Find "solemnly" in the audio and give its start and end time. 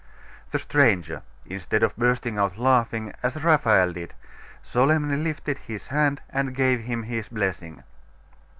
4.63-5.15